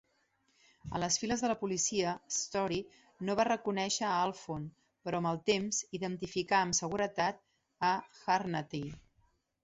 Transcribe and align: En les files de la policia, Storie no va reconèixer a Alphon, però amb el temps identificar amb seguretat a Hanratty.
En 0.85 0.95
les 1.01 1.15
files 1.23 1.41
de 1.45 1.49
la 1.49 1.55
policia, 1.63 2.13
Storie 2.37 3.01
no 3.27 3.35
va 3.39 3.45
reconèixer 3.49 4.07
a 4.07 4.13
Alphon, 4.21 4.63
però 5.09 5.19
amb 5.23 5.31
el 5.33 5.37
temps 5.49 5.81
identificar 5.97 6.63
amb 6.69 6.77
seguretat 6.79 7.43
a 7.91 7.93
Hanratty. 8.37 8.83